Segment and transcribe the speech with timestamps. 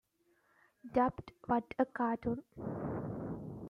[0.95, 2.41] Dubbed What a Cartoon!